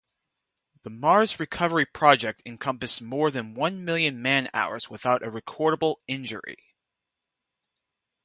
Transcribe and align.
The 0.81 0.89
Mars 0.89 1.39
recovery 1.39 1.85
project 1.85 2.41
encompassed 2.43 3.03
more 3.03 3.29
than 3.29 3.53
one 3.53 3.85
million 3.85 4.19
man-hours 4.19 4.89
without 4.89 5.21
a 5.21 5.29
recordable 5.29 5.97
injury. 6.07 6.57